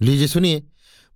[0.00, 0.62] लीजिए, सुनिए।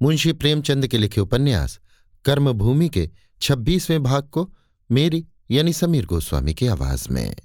[0.03, 1.81] मुंशी प्रेमचंद के लिखे उपन्यास,
[2.25, 3.11] कर्मभूमि के
[3.41, 4.55] छब्बीसवें भाग को
[4.91, 7.37] मेरी, यानी समीर गोस्वामी की आवाज़ में।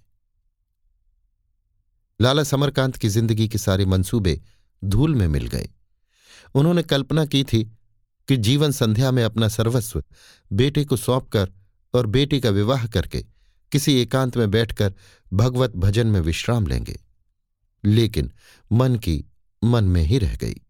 [2.22, 4.42] लाला समरकांत की ज़िंदगी के सारे मंसूबे
[4.86, 5.70] धूल में मिल गए।
[6.56, 7.64] उन्होंने कल्पना की थी
[8.28, 10.04] कि जीवन संध्या में अपना सर्वस्व
[10.54, 11.52] बेटे को सौंपकर
[11.94, 13.26] और बेटी का विवाह करके
[13.72, 14.94] किसी एकांत में बैठकर
[15.34, 17.00] भगवत भजन में विश्राम लेंगे।
[17.86, 18.32] लेकिन
[18.72, 19.26] मन की
[19.64, 20.62] मन में ही रह गई।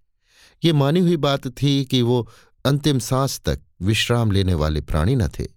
[0.63, 2.29] ये मानी हुई बात थी कि वो
[2.65, 5.47] अंतिम सांस तक विश्राम लेने वाले प्राणी न थे।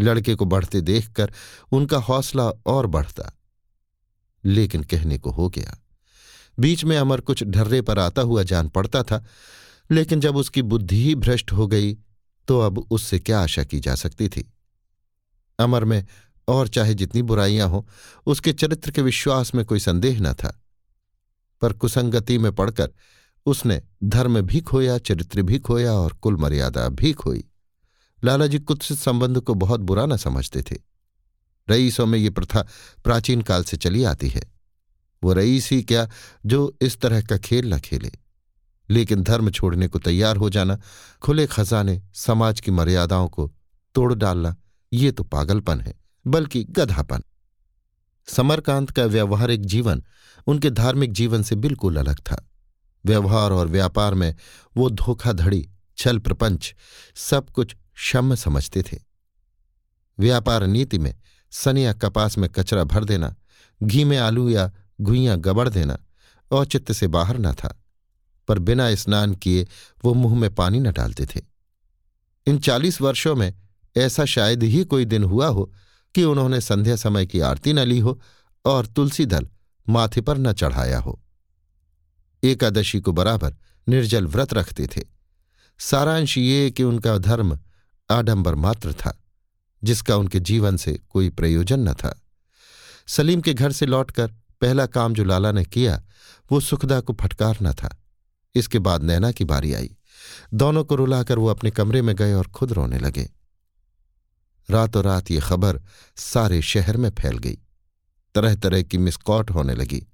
[0.00, 1.32] लड़के को बढ़ते देखकर
[1.72, 3.32] उनका हौसला और बढ़ता।
[4.44, 5.78] लेकिन कहने को हो गया।
[6.60, 9.24] बीच में अमर कुछ ढर्रे पर आता हुआ जान पड़ता था,
[9.90, 11.94] लेकिन जब उसकी बुद्धि ही भ्रष्ट हो गई
[12.48, 14.52] तो अब उससे क्या आशा की जा सकती थी?
[15.58, 16.06] अमर में
[16.48, 17.82] और चाहे जितनी बुराइयाँ हों,
[18.26, 20.62] उसके चरित्र के विश्वास में कोई संदेह न था।
[21.60, 22.90] पर कुसंगति में पड़कर
[23.46, 27.44] उसने धर्म भी खोया, चरित्र भी खोया और कुल मर्यादा भी खोई।
[28.24, 30.76] लालाजी कुत्सित संबंध को बहुत बुरा न समझते थे।
[31.70, 32.66] रईसों में ये प्रथा
[33.04, 34.52] प्राचीन काल से चली आती है।
[35.24, 36.10] वो रईस ही क्या
[36.46, 38.12] जो इस तरह का खेल न खेले।
[38.90, 40.78] लेकिन धर्म छोड़ने को तैयार हो जाना,
[41.22, 43.52] खुले खजाने, समाज की मर्यादाओं को
[43.94, 44.56] तोड़ डालना,
[44.92, 47.22] ये तो पागलपन है, बल्कि गधापन।
[48.26, 50.04] समरकांत का व्यवहारिक जीवन
[50.46, 52.48] उनके धार्मिक जीवन से बिल्कुल अलग था।
[53.04, 54.34] व्यवहार और व्यापार में
[54.76, 56.74] वो धोखाधड़ी, छल प्रपंच,
[57.14, 58.98] सब कुछ क्षम समझते थे।
[60.18, 61.14] व्यापार नीति में
[61.50, 63.34] सनिया कपास में कचरा भर देना,
[63.82, 64.70] घी में आलू या
[65.00, 65.98] घुइयाँ गबड़ देना
[66.50, 67.82] औचित्य से बाहर न था,
[68.48, 69.66] पर बिना स्नान किए
[70.04, 71.40] वो मुँह में पानी न डालते थे।
[72.46, 73.54] इन चालीस वर्षों में
[73.96, 75.72] ऐसा शायद ही कोई दिन हुआ हो
[76.14, 78.20] कि उन्होंने संध्या समय की आरती न ली हो
[78.64, 79.48] और तुलसी दल
[79.88, 81.21] माथे पर न चढ़ाया हो।
[82.44, 83.54] एकादशी को बराबर
[83.88, 85.02] निर्जल व्रत रखते थे।
[85.78, 87.58] सारांश ये कि उनका धर्म
[88.10, 89.22] आडंबर मात्र था,
[89.84, 92.20] जिसका उनके जीवन से कोई प्रयोजन न था।
[93.06, 94.26] सलीम के घर से लौटकर
[94.60, 96.02] पहला काम जो लाला ने किया,
[96.52, 98.02] वो सुखदा को फटकारना था।
[98.54, 99.96] इसके बाद नैना की बारी आई।
[100.54, 103.30] दोनों को रुलाकर वो अपने कमरे में गए और खुद रोने लगे।
[104.70, 105.82] रातों रात ये खबर
[106.16, 107.58] सारे शहर में फैल गई।
[108.34, 110.06] तरह तरह की मिसकॉट होने लगी।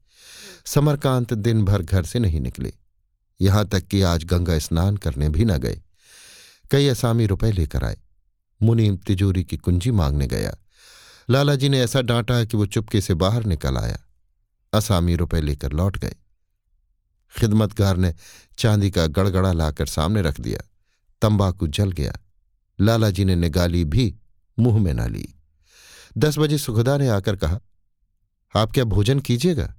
[0.75, 2.73] समरकांत दिन भर घर से नहीं निकले।
[3.41, 5.83] यहाँ तक कि आज गंगा स्नान करने भी न गए।
[6.71, 7.97] कई असामी रुपए लेकर आए।
[8.62, 10.57] मुनीम तिजोरी की कुंजी मांगने गया।
[11.31, 13.99] लालाजी ने ऐसा डांटा कि वो चुपके से बाहर निकल आया।
[14.73, 16.17] असामी रुपए लेकर लौट गए।
[17.37, 18.15] खिदमतगार ने
[18.59, 20.61] चांदी का गड़गड़ा लाकर सामने रख दिया।
[21.23, 22.12] तंबाकू जल गया।
[22.81, 24.17] लालाजी ने निगाली भी
[24.59, 25.34] मुँह में ना ली।
[26.19, 27.61] दस बजे सुखदा ने आकर कहा,
[28.57, 29.75] आप क्या भोजन कीजिएगा?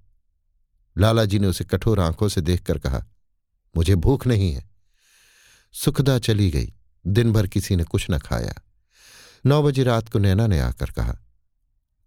[0.98, 3.06] लालाजी ने उसे कठोर आँखों से देखकर कहा,
[3.76, 4.70] मुझे भूख नहीं है।
[5.74, 6.74] सुखदा चली गई।
[7.08, 8.54] दिन भर किसी ने कुछ न खाया।
[9.46, 11.18] नौ बजे रात को नैना ने आकर कहा,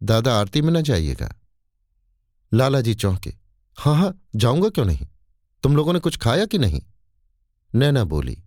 [0.03, 1.35] दादा, आरती में न जाइएगा।
[2.55, 3.35] लालाजी चौंके
[3.79, 5.07] हाँ हाँ जाऊँगा क्यों नहीं?
[5.63, 6.83] तुम लोगों ने कुछ खाया कि नहीं?
[7.75, 8.43] नैना बोली,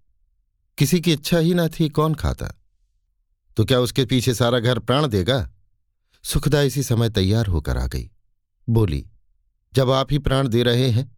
[0.78, 2.51] किसी की इच्छा ही ना थी, कौन खाता?
[3.57, 5.51] तो क्या उसके पीछे सारा घर प्राण देगा?
[6.24, 8.12] सुखदा इसी समय तैयार होकर आ गई।
[8.69, 9.07] बोली
[9.75, 11.16] जब आप ही प्राण दे रहे हैं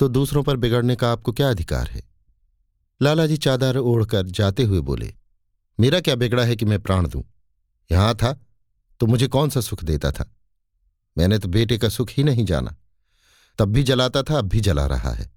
[0.00, 2.02] तो दूसरों पर बिगड़ने का आपको क्या अधिकार है?
[3.02, 5.14] लालाजी चादर ओढ़कर जाते हुए बोले,
[5.80, 7.24] मेरा क्या बिगड़ा है कि मैं प्राण दूँ?
[7.92, 8.40] यहाँ था
[9.00, 10.34] तो मुझे कौन सा सुख देता था?
[11.18, 12.76] मैंने तो बेटे का सुख ही नहीं जाना।
[13.58, 15.30] तब भी जलाता था, अब भी जला रहा है।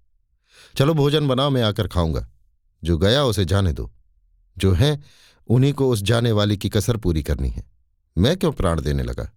[0.77, 2.27] चलो भोजन बनाओ, मैं आकर खाऊँगा।
[2.83, 3.91] जो गया उसे जाने दो।
[4.57, 4.99] जो है,
[5.47, 7.63] उन्हीं को उस जाने वाली की कसर पूरी करनी है।
[8.17, 9.31] मैं क्यों प्राण देने लगा?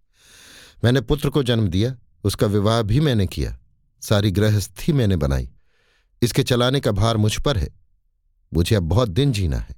[0.84, 3.58] मैंने पुत्र को जन्म दिया उसका विवाह भी मैंने किया।
[4.00, 5.50] सारी गृहस्थी मैंने बनाई।
[6.22, 7.68] इसके चलाने का भार मुझ पर है।
[8.54, 9.76] मुझे अब बहुत दिन जीना है।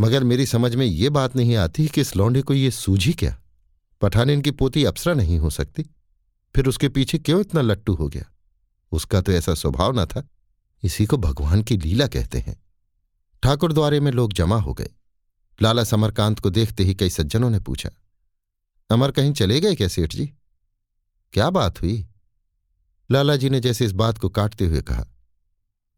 [0.00, 3.42] मगर मेरी समझ में ये बात नहीं आती कि इस लौंडे को ये सूझी क्या?
[4.00, 5.82] पठान इनकी पोती अप्सरा नहीं हो सकती।
[6.56, 8.24] फिर उसके पीछे क्यों इतना लट्टू हो गया?
[8.92, 10.28] उसका तो ऐसा स्वभाव न था।
[10.82, 12.62] इसी को भगवान की लीला कहते हैं।
[13.42, 14.90] ठाकुर द्वारे में लोग जमा हो गए।
[15.62, 17.90] लाला समरकांत को देखते ही कई सज्जनों ने पूछा,
[18.90, 20.32] अमर कहीं चले गए क्या सेठ जी?
[21.34, 22.06] क्या बात हुई?
[23.10, 25.04] लालाजी ने जैसे इस बात को काटते हुए कहा,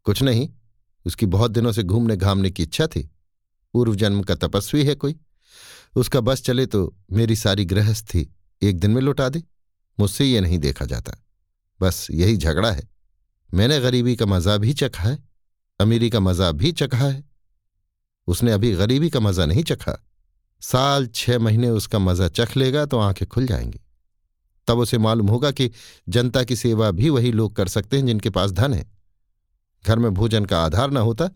[0.05, 0.49] कुछ नहीं,
[1.05, 3.09] उसकी बहुत दिनों से घूमने घामने की इच्छा थी।
[3.73, 5.15] पूर्व जन्म का तपस्वी है कोई।
[5.95, 6.81] उसका बस चले तो
[7.11, 8.27] मेरी सारी गृहस्थी
[8.61, 9.43] एक दिन में लुटा दे।
[9.97, 11.13] मुझसे ये नहीं देखा जाता।
[11.79, 12.87] बस यही झगड़ा है।
[13.49, 15.17] मैंने गरीबी का मज़ा भी चखा है,
[15.79, 17.23] अमीरी का मज़ा भी चखा है।
[18.27, 19.97] उसने अभी गरीबी का मज़ा नहीं चखा।
[20.61, 23.79] साल छह महीने उसका मज़ा चख लेगा तो आँखें खुल जाएँगी।
[24.69, 25.71] तब उसे मालूम होगा कि
[26.09, 28.85] जनता की सेवा भी वही लोग कर सकते हैं जिनके पास धन है।
[29.83, 31.29] घर में भोजन का आधार न होता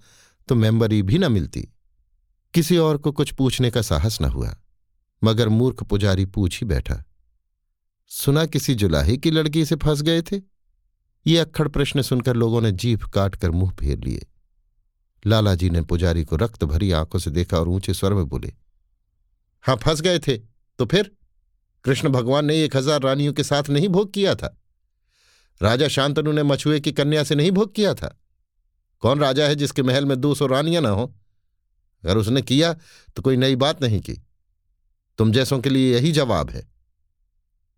[0.50, 1.68] तो मेंबरी भी न मिलती।
[2.54, 4.56] किसी और को कुछ पूछने का साहस न हुआ,
[5.22, 7.04] मगर मूर्ख पुजारी पूछ ही बैठा।
[8.12, 10.42] सुना किसी जुलाही की लड़की से फंस गए थे?
[11.26, 14.26] ये अक्खड़ प्रश्न सुनकर लोगों ने जीभ काट कर मुँह फेर लिए।
[15.26, 18.54] लालाजी ने पुजारी को रक्त भरी आँखों से देखा और ऊँचे स्वर में बोले,
[19.64, 20.38] हाँ, फंस गए थे
[20.80, 21.12] तो फिर?
[21.86, 24.58] कृष्ण भगवान ने एक हज़ार रानियों के साथ नहीं भोग किया था।
[25.62, 28.20] राजा शांतनु ने मछुए की कन्या से नहीं भोग किया था।
[29.00, 31.14] कौन राजा है जिसके महल में दो सौ रानियाँ ना हो?
[32.04, 32.74] अगर उसने किया
[33.16, 34.14] तो कोई नई बात नहीं की।
[35.18, 36.68] तुम जैसों के लिए यही जवाब है।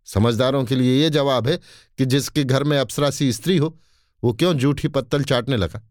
[0.04, 1.56] समझदारों के लिए यह जवाब है
[1.98, 3.78] कि जिसके घर में अप्सरासी स्त्री हो,
[4.24, 5.82] वो क्यों जूठी पत्तल चाटने लगा?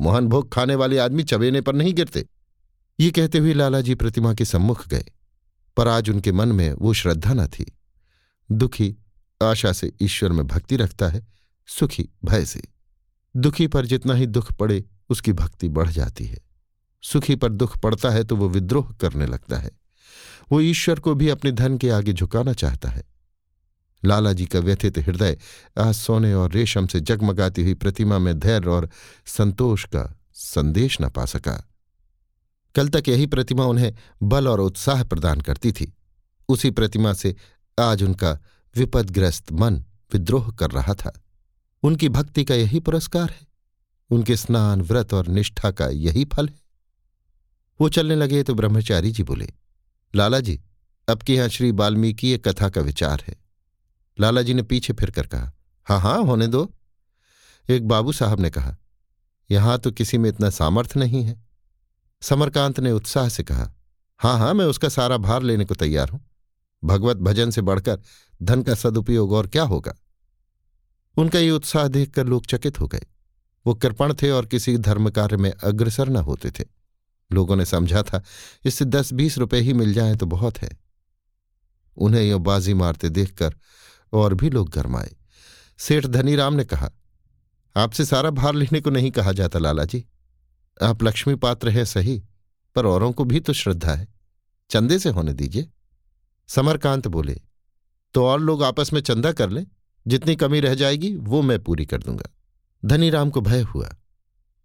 [0.00, 2.26] मोहन भोग खाने वाले आदमी चबेने पर नहीं गिरते।
[3.00, 5.04] ये कहते हुए लालाजी प्रतिमा के सम्मुख गए।
[5.76, 7.78] पर आज उनके मन में वो श्रद्धा न थी।
[8.52, 8.96] दुखी
[9.42, 11.26] आशा से ईश्वर में भक्ति रखता है,
[11.66, 12.62] सुखी भय से।
[13.36, 16.38] दुखी पर जितना ही दुख पड़े, उसकी भक्ति बढ़ जाती है।
[17.02, 19.70] सुखी पर दुख पड़ता है तो वो विद्रोह करने लगता है।
[20.52, 23.02] वो ईश्वर को भी अपने धन के आगे झुकाना चाहता है।
[24.04, 25.38] लालाजी का व्यथित हृदय
[25.78, 28.90] आज सोने और रेशम से जगमगाती हुई प्रतिमा में धैर्य और
[29.26, 31.71] संतोष का संदेश न पा सका।
[32.74, 35.92] कल तक यही प्रतिमा उन्हें बल और उत्साह प्रदान करती थी।
[36.48, 37.34] उसी प्रतिमा से
[37.78, 38.38] आज उनका
[38.74, 41.12] विपदग्रस्त मन विद्रोह कर रहा था।
[41.82, 43.46] उनकी भक्ति का यही पुरस्कार है।
[44.10, 46.60] उनके स्नान, व्रत और निष्ठा का यही फल है।
[47.80, 49.48] वो चलने लगे तो ब्रह्मचारी जी बोले,
[50.14, 50.60] लाला जी,
[51.08, 53.36] अब के यहाँ श्री वाल्मीकि कथा का विचार है।
[54.18, 55.52] लाला जी ने पीछे फिरकर कहा
[55.86, 56.70] हाँ हाँ होने दो।
[57.68, 58.76] एक बाबू साहब ने कहा,
[59.50, 61.41] यहाँ तो किसी में इतना सामर्थ्य नहीं है।
[62.22, 63.70] समरकांत ने उत्साह से कहा
[64.20, 66.20] हाँ हाँ मैं उसका सारा भार लेने को तैयार हूँ।
[66.82, 68.00] भगवत भजन से बढ़कर
[68.42, 69.94] धन का सदुपयोग और क्या होगा?
[71.16, 73.06] उनका ये उत्साह देखकर लोग चकित हो गए।
[73.66, 76.64] वो कृपण थे और किसी धर्म कार्य में अग्रसर न होते थे।
[77.30, 78.22] लोगों ने समझा था,
[78.64, 80.70] इससे दस, बीस रुपए ही मिल जाए तो बहुत है।
[81.96, 83.54] उन्हें यो बाजी मारते देखकर
[84.12, 85.16] और भी लोग गरमाए।
[85.78, 86.90] सेठ धनीराम ने कहा,
[87.76, 90.04] आपसे सारा भार लेने को नहीं कहा जाता, लाला जी।
[90.82, 92.22] आप लक्ष्मी पात्र हैं सही,
[92.74, 94.08] पर औरों को भी तो श्रद्धा है।
[94.70, 95.68] चंदे से होने दीजिए।
[96.48, 97.40] समरकांत बोले
[98.14, 99.66] तो और लोग आपस में चंदा कर लें,
[100.06, 102.30] जितनी कमी रह जाएगी, वो मैं पूरी कर दूँगा।
[102.84, 103.88] धनीराम को भय हुआ,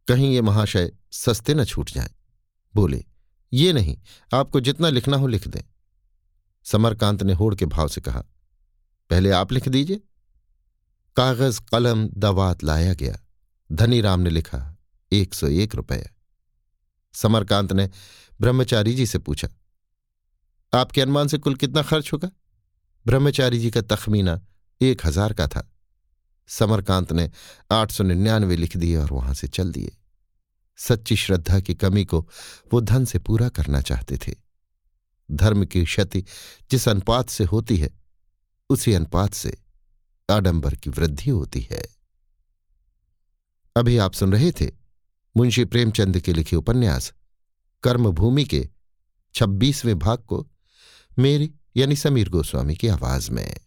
[0.08, 2.12] कहीं ये महाशय सस्ते न छूट जाए।
[2.76, 3.04] बोले,
[3.54, 3.98] ये नहीं,
[4.34, 5.62] आपको जितना लिखना हो लिख दें।
[6.66, 8.24] समरकांत ने होड़ के भाव से कहा,
[9.10, 10.02] पहले आप लिख दीजिए।
[11.16, 13.20] कागज़, कलम दवात लाया गया।
[13.72, 14.77] धनीराम ने लिखा
[15.12, 16.10] एक सौ एक रुपये
[17.16, 17.90] समरकांत ने
[18.40, 19.48] ब्रह्मचारी जी से पूछा,
[20.74, 22.30] आपके अनुमान से कुल कितना खर्च होगा?
[23.06, 24.40] ब्रह्मचारी जी का तखमीना
[24.82, 25.70] एक हज़ार का था।
[26.50, 27.30] समरकांत ने
[27.72, 29.96] आठ सौ निन्यानवे लिख दिए और वहाँ से चल दिए।
[30.80, 32.20] सच्ची श्रद्धा की कमी को
[32.74, 34.34] वो धन से पूरा करना चाहते थे।
[35.30, 36.24] धर्म की क्षति
[36.72, 37.90] जिस अनुपात से होती है,
[38.70, 39.58] उसी अनुपात से
[40.30, 41.82] आडंबर की वृद्धि होती है।
[43.76, 44.72] अभी आप सुन रहे थे
[45.38, 47.14] मुंशी प्रेमचंद के लिखे उपन्यास,
[47.84, 48.70] कर्मभूमि के
[49.34, 50.48] छब्बीसवें भाग को
[51.20, 53.67] मेरी यानी समीर गोस्वामी की आवाज़ में।